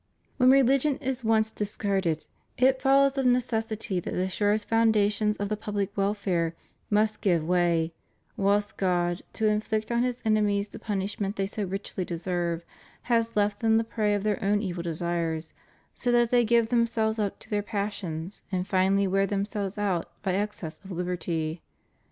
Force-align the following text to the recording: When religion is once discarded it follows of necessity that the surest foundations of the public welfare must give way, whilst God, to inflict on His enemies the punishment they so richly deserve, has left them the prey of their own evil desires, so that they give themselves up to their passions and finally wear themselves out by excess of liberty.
When 0.37 0.49
religion 0.49 0.97
is 0.97 1.23
once 1.23 1.51
discarded 1.51 2.25
it 2.57 2.81
follows 2.81 3.19
of 3.19 3.25
necessity 3.27 3.99
that 3.99 4.15
the 4.15 4.27
surest 4.29 4.67
foundations 4.67 5.37
of 5.37 5.47
the 5.47 5.55
public 5.55 5.95
welfare 5.95 6.55
must 6.89 7.21
give 7.21 7.43
way, 7.47 7.93
whilst 8.35 8.77
God, 8.77 9.21
to 9.33 9.45
inflict 9.47 9.91
on 9.91 10.01
His 10.01 10.19
enemies 10.25 10.69
the 10.69 10.79
punishment 10.79 11.35
they 11.35 11.45
so 11.45 11.65
richly 11.65 12.03
deserve, 12.03 12.65
has 13.13 13.35
left 13.35 13.59
them 13.59 13.77
the 13.77 13.83
prey 13.83 14.15
of 14.15 14.23
their 14.23 14.43
own 14.43 14.63
evil 14.63 14.81
desires, 14.81 15.53
so 15.93 16.11
that 16.11 16.31
they 16.31 16.43
give 16.43 16.69
themselves 16.69 17.19
up 17.19 17.37
to 17.37 17.49
their 17.51 17.61
passions 17.61 18.41
and 18.51 18.65
finally 18.67 19.05
wear 19.05 19.27
themselves 19.27 19.77
out 19.77 20.09
by 20.23 20.33
excess 20.33 20.81
of 20.83 20.89
liberty. 20.89 21.61